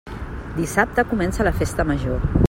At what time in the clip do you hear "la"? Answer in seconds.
1.49-1.53